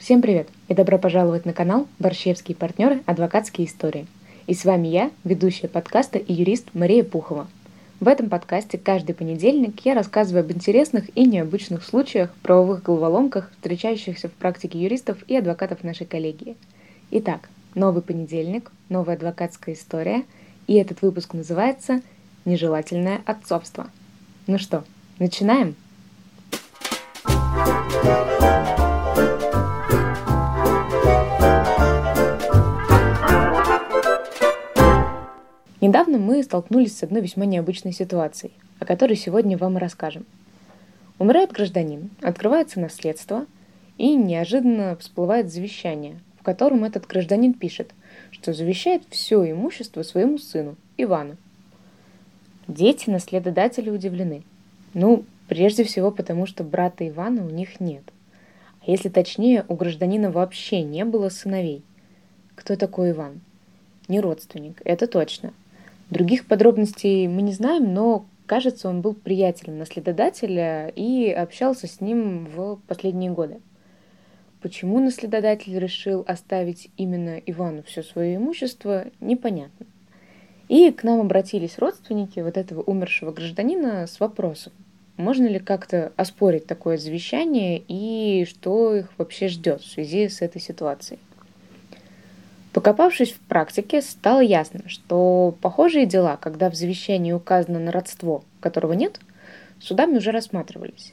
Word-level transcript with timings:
Всем 0.00 0.22
привет 0.22 0.48
и 0.68 0.72
добро 0.74 0.96
пожаловать 0.96 1.44
на 1.44 1.52
канал 1.52 1.86
«Борщевские 1.98 2.56
партнеры. 2.56 3.02
Адвокатские 3.04 3.66
истории». 3.66 4.06
И 4.46 4.54
с 4.54 4.64
вами 4.64 4.88
я, 4.88 5.10
ведущая 5.24 5.68
подкаста 5.68 6.18
и 6.18 6.32
юрист 6.32 6.68
Мария 6.72 7.04
Пухова. 7.04 7.46
В 8.00 8.08
этом 8.08 8.30
подкасте 8.30 8.78
каждый 8.78 9.14
понедельник 9.14 9.78
я 9.84 9.92
рассказываю 9.92 10.42
об 10.42 10.52
интересных 10.52 11.14
и 11.14 11.26
необычных 11.26 11.84
случаях, 11.84 12.34
правовых 12.42 12.82
головоломках, 12.82 13.50
встречающихся 13.52 14.30
в 14.30 14.32
практике 14.32 14.80
юристов 14.80 15.18
и 15.28 15.36
адвокатов 15.36 15.84
нашей 15.84 16.06
коллегии. 16.06 16.56
Итак, 17.10 17.50
новый 17.74 18.02
понедельник, 18.02 18.72
новая 18.88 19.16
адвокатская 19.16 19.74
история, 19.74 20.24
и 20.66 20.76
этот 20.76 21.02
выпуск 21.02 21.34
называется 21.34 22.00
«Нежелательное 22.46 23.20
отцовство». 23.26 23.90
Ну 24.46 24.56
что, 24.56 24.82
начинаем? 25.18 25.76
Недавно 35.90 36.18
мы 36.18 36.40
столкнулись 36.44 36.96
с 36.96 37.02
одной 37.02 37.20
весьма 37.20 37.46
необычной 37.46 37.90
ситуацией, 37.90 38.52
о 38.78 38.84
которой 38.84 39.16
сегодня 39.16 39.58
вам 39.58 39.76
и 39.76 39.80
расскажем. 39.80 40.24
Умирает 41.18 41.50
гражданин, 41.50 42.10
открывается 42.22 42.78
наследство, 42.78 43.44
и 43.98 44.14
неожиданно 44.14 44.94
всплывает 45.00 45.50
завещание, 45.50 46.20
в 46.38 46.44
котором 46.44 46.84
этот 46.84 47.08
гражданин 47.08 47.54
пишет, 47.54 47.90
что 48.30 48.52
завещает 48.52 49.02
все 49.10 49.50
имущество 49.50 50.04
своему 50.04 50.38
сыну, 50.38 50.76
Ивану. 50.96 51.36
Дети 52.68 53.10
наследодатели 53.10 53.90
удивлены. 53.90 54.44
Ну, 54.94 55.24
Прежде 55.48 55.82
всего 55.82 56.12
потому, 56.12 56.46
что 56.46 56.62
брата 56.62 57.08
Ивана 57.08 57.44
у 57.44 57.50
них 57.50 57.80
нет. 57.80 58.04
А 58.86 58.88
если 58.92 59.08
точнее, 59.08 59.64
у 59.66 59.74
гражданина 59.74 60.30
вообще 60.30 60.82
не 60.82 61.04
было 61.04 61.30
сыновей. 61.30 61.82
Кто 62.54 62.76
такой 62.76 63.10
Иван? 63.10 63.40
Не 64.06 64.20
родственник, 64.20 64.80
это 64.84 65.08
точно. 65.08 65.52
Других 66.10 66.46
подробностей 66.46 67.28
мы 67.28 67.42
не 67.42 67.52
знаем, 67.52 67.94
но 67.94 68.26
кажется, 68.46 68.88
он 68.88 69.00
был 69.00 69.14
приятелем 69.14 69.78
наследодателя 69.78 70.88
и 70.88 71.30
общался 71.30 71.86
с 71.86 72.00
ним 72.00 72.46
в 72.46 72.80
последние 72.88 73.30
годы. 73.30 73.60
Почему 74.60 74.98
наследодатель 74.98 75.78
решил 75.78 76.24
оставить 76.26 76.90
именно 76.96 77.38
Ивану 77.38 77.84
все 77.84 78.02
свое 78.02 78.36
имущество, 78.36 79.06
непонятно. 79.20 79.86
И 80.68 80.90
к 80.90 81.04
нам 81.04 81.20
обратились 81.20 81.78
родственники 81.78 82.40
вот 82.40 82.56
этого 82.56 82.82
умершего 82.82 83.30
гражданина 83.30 84.06
с 84.06 84.18
вопросом, 84.18 84.72
можно 85.16 85.46
ли 85.46 85.60
как-то 85.60 86.12
оспорить 86.16 86.66
такое 86.66 86.96
завещание 86.96 87.82
и 87.86 88.44
что 88.46 88.96
их 88.96 89.12
вообще 89.16 89.48
ждет 89.48 89.82
в 89.82 89.90
связи 89.90 90.28
с 90.28 90.42
этой 90.42 90.60
ситуацией? 90.60 91.20
Покопавшись 92.72 93.32
в 93.32 93.40
практике, 93.40 94.00
стало 94.00 94.40
ясно, 94.40 94.82
что 94.86 95.54
похожие 95.60 96.06
дела, 96.06 96.36
когда 96.36 96.70
в 96.70 96.74
завещании 96.74 97.32
указано 97.32 97.80
на 97.80 97.90
родство, 97.90 98.44
которого 98.60 98.92
нет, 98.92 99.18
судами 99.80 100.18
уже 100.18 100.30
рассматривались. 100.30 101.12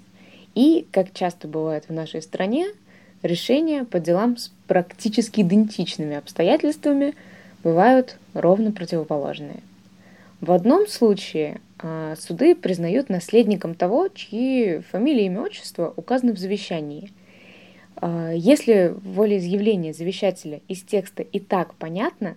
И, 0.53 0.85
как 0.91 1.13
часто 1.13 1.47
бывает 1.47 1.85
в 1.87 1.93
нашей 1.93 2.21
стране, 2.21 2.67
решения 3.23 3.85
по 3.85 3.99
делам 3.99 4.37
с 4.37 4.51
практически 4.67 5.41
идентичными 5.41 6.15
обстоятельствами 6.15 7.15
бывают 7.63 8.17
ровно 8.33 8.71
противоположные. 8.71 9.61
В 10.41 10.51
одном 10.51 10.87
случае 10.87 11.59
а, 11.79 12.15
суды 12.15 12.55
признают 12.55 13.09
наследником 13.09 13.73
того, 13.73 14.07
чьи 14.09 14.81
фамилия, 14.91 15.25
имя, 15.25 15.41
отчество 15.41 15.93
указаны 15.95 16.33
в 16.33 16.37
завещании. 16.37 17.11
А, 17.99 18.31
если 18.31 18.95
волеизъявление 19.03 19.93
завещателя 19.93 20.61
из 20.67 20.83
текста 20.83 21.23
и 21.23 21.39
так 21.39 21.75
понятно, 21.75 22.35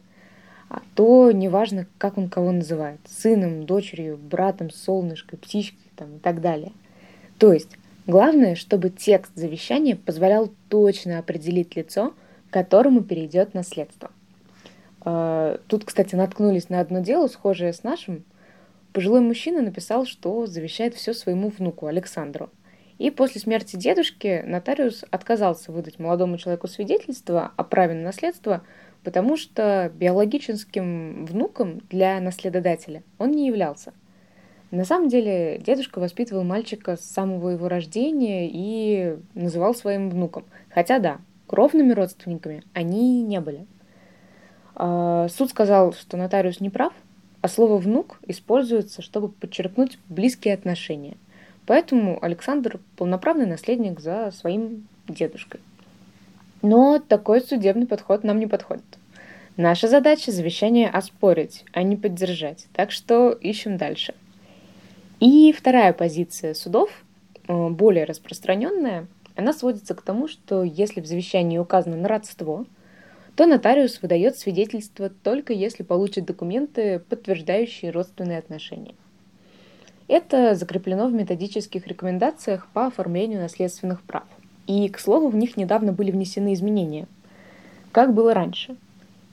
а, 0.69 0.81
то 0.95 1.31
неважно, 1.33 1.87
как 1.99 2.19
он 2.19 2.29
кого 2.29 2.53
называет. 2.53 3.01
Сыном, 3.07 3.65
дочерью, 3.67 4.17
братом, 4.17 4.71
солнышкой, 4.71 5.39
птичкой 5.39 5.91
там, 5.97 6.17
и 6.17 6.19
так 6.19 6.41
далее. 6.41 6.73
То 7.39 7.53
есть, 7.53 7.77
главное, 8.07 8.55
чтобы 8.55 8.91
текст 8.91 9.33
завещания 9.35 9.97
позволял 9.97 10.51
точно 10.69 11.19
определить 11.19 11.77
лицо, 11.77 12.15
которому 12.51 13.03
перейдет 13.03 13.55
наследство. 13.55 14.11
Тут, 15.03 15.85
кстати, 15.87 16.15
наткнулись 16.15 16.69
на 16.69 16.81
одно 16.81 17.01
дело, 17.01 17.27
схожее 17.29 17.73
с 17.73 17.83
нашим, 17.83 18.25
Пожилой 18.93 19.21
мужчина 19.21 19.63
написал, 19.63 20.05
что 20.05 20.47
завещает 20.47 20.95
все 20.95 21.15
своему 21.15 21.51
внуку 21.51 21.87
Александру. 21.87 22.51
И 23.01 23.11
после 23.11 23.41
смерти 23.41 23.77
дедушки 23.77 24.45
нотариус 24.47 25.07
отказался 25.11 25.73
выдать 25.73 25.99
молодому 25.99 26.37
человеку 26.37 26.69
свидетельство 26.69 27.51
о 27.57 27.65
праве 27.65 27.95
на 27.95 28.03
наследство, 28.03 28.61
потому 29.05 29.39
что 29.39 29.91
биологическим 29.95 31.25
внуком 31.25 31.81
для 31.89 32.21
наследодателя 32.21 33.03
он 33.17 33.31
не 33.31 33.47
являлся. 33.47 33.95
На 34.71 34.85
самом 34.85 35.09
деле 35.09 35.57
дедушка 35.65 35.99
воспитывал 35.99 36.45
мальчика 36.45 36.99
с 36.99 37.01
самого 37.01 37.49
его 37.49 37.69
рождения 37.69 38.51
и 38.53 39.17
называл 39.33 39.75
своим 39.75 40.11
внуком. 40.11 40.45
Хотя 40.69 40.99
да, 40.99 41.21
кровными 41.47 41.95
родственниками 41.95 42.65
они 42.75 43.23
не 43.23 43.41
были. 43.41 43.67
А, 44.75 45.29
суд 45.31 45.49
сказал, 45.49 45.95
что 45.95 46.19
нотариус 46.19 46.61
не 46.61 46.69
прав, 46.69 46.93
а 47.41 47.49
слово 47.49 47.79
«внук» 47.79 48.21
используется, 48.27 49.01
чтобы 49.01 49.31
подчеркнуть 49.31 49.99
близкие 50.11 50.53
отношения. 50.53 51.17
Поэтому 51.67 52.23
Александр– 52.23 52.81
полноправный 52.97 53.47
наследник 53.47 54.01
за 54.01 54.31
своим 54.33 54.87
дедушкой. 55.09 55.61
Но 56.63 56.99
такой 56.99 57.41
судебный 57.41 57.87
подход 57.87 58.25
нам 58.25 58.39
не 58.39 58.47
подходит. 58.47 58.85
Наша 59.57 59.89
задача– 59.89 60.31
завещание 60.33 60.89
оспорить, 60.89 61.65
а 61.73 61.83
не 61.83 61.97
поддержать. 61.97 62.67
Так 62.73 62.91
что 62.91 63.31
ищем 63.31 63.77
дальше. 63.77 64.15
И 65.21 65.53
вторая 65.53 65.93
позиция 65.93 66.55
судов, 66.55 66.91
э, 67.47 67.69
более 67.69 68.05
распространенная, 68.05 69.07
она 69.37 69.53
сводится 69.53 69.95
к 69.95 70.03
тому, 70.03 70.29
что 70.29 70.63
если 70.63 71.01
в 71.01 71.07
завещании 71.07 71.59
указано 71.59 71.97
на 71.97 72.09
родство– 72.09 72.67
то 73.41 73.47
нотариус 73.47 74.03
выдает 74.03 74.37
свидетельство 74.37 75.09
только 75.09 75.55
если 75.55 75.83
получит 75.83 76.27
документы, 76.27 76.99
подтверждающие 76.99 77.91
родственные 77.91 78.39
отношения. 78.39 78.95
Это 80.11 80.57
закреплено 80.57 81.07
в 81.07 81.13
методических 81.13 81.87
рекомендациях 81.87 82.67
по 82.73 82.87
оформлению 82.87 83.41
наследственных 83.41 84.03
прав. 84.03 84.25
И, 84.67 84.89
к 84.89 84.99
слову, 84.99 85.29
в 85.29 85.37
них 85.37 85.57
недавно 85.57 85.93
были 85.93 86.11
внесены 86.11 86.53
изменения. 86.55 87.07
Как 87.93 88.13
было 88.13 88.35
раньше. 88.35 88.77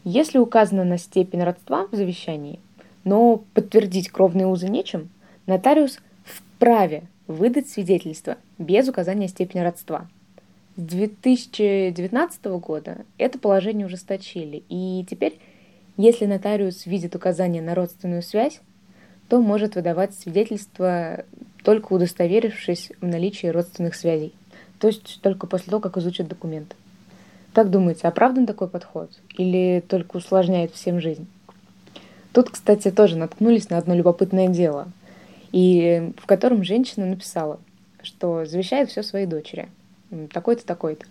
Если 0.04 0.38
указано 0.38 0.84
на 0.84 1.00
степень 1.00 1.44
родства 1.44 1.88
в 1.92 1.96
завещании, 1.96 2.60
но 3.04 3.42
подтвердить 3.56 4.10
кровные 4.10 4.46
узы 4.46 4.68
нечем, 4.68 5.10
нотариус 5.48 6.00
вправе 6.24 7.04
выдать 7.26 7.68
свидетельство 7.68 8.38
без 8.60 8.88
указания 8.88 9.28
степени 9.28 9.62
родства– 9.62 10.08
с 10.78 10.82
2019 10.82 12.46
года 12.62 13.00
это 13.18 13.40
положение 13.40 13.88
ужесточили, 13.88 14.62
и 14.70 15.04
теперь, 15.10 15.40
если 15.98 16.28
нотариус 16.28 16.86
видит 16.86 17.16
указание 17.16 17.64
на 17.64 17.74
родственную 17.74 18.22
связь, 18.22 18.62
то 19.30 19.42
может 19.42 19.76
выдавать 19.76 20.14
свидетельство, 20.14 21.26
только 21.64 21.94
удостоверившись 21.94 22.92
в 23.02 23.06
наличии 23.06 23.48
родственных 23.48 23.96
связей, 23.96 24.34
то 24.80 24.88
есть 24.88 25.20
только 25.22 25.48
после 25.48 25.72
того, 25.72 25.82
как 25.82 25.98
изучат 25.98 26.28
документы. 26.28 26.76
Как 27.54 27.70
думаете, 27.70 28.08
оправдан 28.08 28.46
такой 28.46 28.68
подход 28.68 29.10
или 29.38 29.84
только 29.88 30.18
усложняет 30.18 30.74
всем 30.74 31.02
жизнь? 31.02 31.28
Тут, 32.34 32.52
кстати, 32.52 32.92
тоже 32.92 33.18
наткнулись 33.18 33.70
на 33.70 33.78
одно 33.78 33.96
любопытное 33.96 34.48
дело, 34.48 34.88
и 35.52 36.12
в 36.18 36.26
котором 36.28 36.64
женщина 36.64 37.06
написала, 37.06 37.60
что 38.04 38.46
завещает 38.46 38.90
все 38.90 39.02
своей 39.02 39.26
дочери– 39.26 39.70
такой-то, 40.32 40.66
такой-то. 40.66 41.06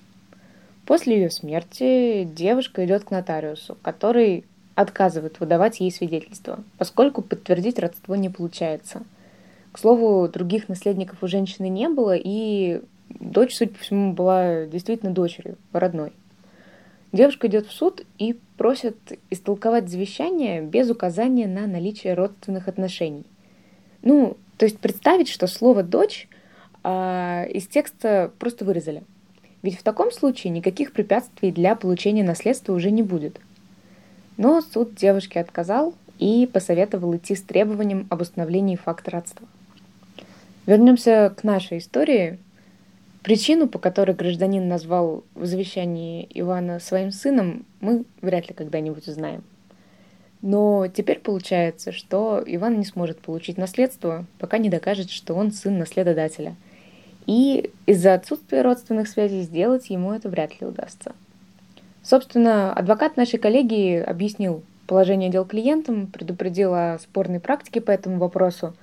После 0.87 1.17
ее 1.17 1.31
смерти 1.31 2.25
девушка 2.25 2.85
идет 2.85 3.05
к 3.05 3.11
нотариусу, 3.11 3.76
который 3.82 4.44
отказывает 4.76 5.40
выдавать 5.40 5.81
ей 5.81 5.90
свидетельство, 5.90 6.62
поскольку 6.78 7.23
подтвердить 7.23 7.81
родство 7.81 8.14
не 8.14 8.28
получается. 8.28 9.02
К 9.73 9.78
слову, 9.78 10.28
других 10.28 10.69
наследников 10.69 11.23
у 11.23 11.26
женщины 11.26 11.69
не 11.69 11.88
было, 11.88 12.14
и 12.14 12.82
дочь, 13.08 13.56
судя 13.56 13.73
по 13.73 13.81
всему, 13.81 14.12
была 14.12 14.67
действительно 14.67 15.12
дочерью, 15.12 15.56
родной. 15.73 16.12
Девушка 17.11 17.46
идет 17.46 17.67
в 17.67 17.73
суд 17.73 18.05
и 18.19 18.38
просит 18.58 18.96
истолковать 19.31 19.88
завещание 19.88 20.61
без 20.61 20.90
указания 20.90 21.46
на 21.46 21.67
наличие 21.67 22.14
родственных 22.14 22.69
отношений. 22.69 23.25
Ну, 24.02 24.37
то 24.58 24.67
есть 24.67 24.79
представить, 24.79 25.29
что 25.29 25.46
слово 25.46 25.82
«дочь» 25.82 26.29
а, 26.82 27.44
из 27.44 27.67
текста 27.67 28.31
просто 28.38 28.67
вырезали. 28.67 29.02
Ведь 29.62 29.79
в 29.79 29.82
таком 29.82 30.12
случае 30.12 30.52
никаких 30.52 30.93
препятствий 30.93 31.50
для 31.50 31.75
получения 31.76 32.22
наследства 32.22 32.75
уже 32.75 32.90
не 32.90 33.02
будет. 33.02 33.40
Но 34.37 34.61
суд 34.61 34.94
девушке 34.94 35.41
отказал 35.41 35.94
и 36.19 36.49
посоветовал 36.53 37.17
идти 37.17 37.35
с 37.35 37.43
требованием 37.43 38.06
об 38.11 38.21
установлении 38.21 38.77
факта 38.77 39.11
родства. 39.11 39.47
Вернемся 40.67 41.33
к 41.37 41.44
нашей 41.44 41.79
истории. 41.79 42.38
Причину, 43.23 43.69
по 43.69 43.79
которой 43.79 44.15
гражданин 44.15 44.69
назвал 44.69 45.25
в 45.35 45.47
завещании 45.47 46.29
Ивана 46.33 46.79
своим 46.81 47.11
сыном, 47.11 47.65
мы 47.81 48.05
вряд 48.21 48.49
ли 48.49 48.55
когда-нибудь 48.55 49.09
узнаем. 49.09 49.43
Но 50.43 50.87
теперь 50.87 51.19
получается, 51.19 51.93
что 51.93 52.43
Иван 52.47 52.79
не 52.79 52.85
сможет 52.85 53.19
получить 53.19 53.59
наследство, 53.59 54.27
пока 54.39 54.59
не 54.59 54.69
докажет, 54.69 55.11
что 55.11 55.35
он 55.35 55.50
сын 55.50 55.79
наследодателя. 55.79 56.55
И 57.27 57.71
из-за 57.87 58.15
отсутствия 58.15 58.62
родственных 58.62 59.09
связей 59.09 59.43
сделать 59.43 59.91
ему 59.91 60.12
это 60.12 60.29
вряд 60.29 60.61
ли 60.61 60.67
удастся. 60.67 61.15
Собственно, 62.08 62.73
адвокат 62.73 63.17
нашей 63.17 63.41
коллеги 63.41 63.97
объяснил 63.97 64.62
положение 64.87 65.29
дел 65.29 65.44
клиентам, 65.44 66.06
предупредил 66.06 66.73
о 66.73 66.99
спорной 67.00 67.41
практике 67.41 67.81
по 67.81 67.91
этому 67.91 68.19
вопросу, 68.19 68.76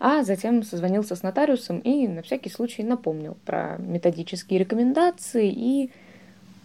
а 0.00 0.24
затем 0.24 0.64
созвонился 0.64 1.14
с 1.14 1.22
нотариусом 1.22 1.78
и 1.78 2.08
на 2.08 2.22
всякий 2.22 2.50
случай 2.50 2.82
напомнил 2.82 3.36
про 3.44 3.76
методические 3.78 4.58
рекомендации 4.58 5.52
и 5.54 5.92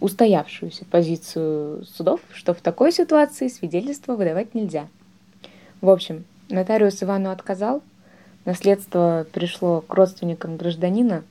устоявшуюся 0.00 0.84
позицию 0.84 1.84
судов, 1.84 2.20
что 2.32 2.54
в 2.54 2.60
такой 2.60 2.90
ситуации 2.90 3.46
свидетельство 3.46 4.16
выдавать 4.16 4.52
нельзя. 4.52 4.88
В 5.80 5.88
общем, 5.88 6.24
нотариус 6.48 7.00
Ивану 7.04 7.30
отказал, 7.30 7.84
наследство 8.46 9.28
пришло 9.32 9.82
к 9.82 9.94
родственникам 9.94 10.56
гражданина, 10.56 11.22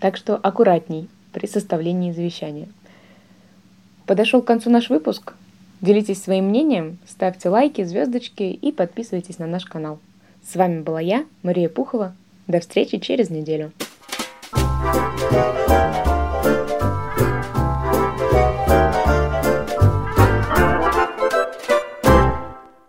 так 0.00 0.16
что 0.16 0.36
аккуратней 0.36 1.10
при 1.34 1.46
составлении 1.46 2.12
завещания. 2.12 2.68
Подошел 4.08 4.40
к 4.40 4.46
концу 4.46 4.70
наш 4.70 4.88
выпуск. 4.88 5.34
Делитесь 5.82 6.22
своим 6.22 6.46
мнением, 6.46 6.96
ставьте 7.06 7.50
лайки, 7.50 7.84
звездочки 7.84 8.42
и 8.42 8.72
подписывайтесь 8.72 9.38
на 9.38 9.46
наш 9.46 9.66
канал. 9.66 9.98
С 10.50 10.56
вами 10.56 10.80
была 10.80 10.98
я, 10.98 11.26
Мария 11.42 11.68
Пухова. 11.68 12.14
До 12.46 12.58
встречи 12.58 12.98
через 12.98 13.28
неделю. 13.28 13.70
thank 15.30 15.68
you 15.68 15.87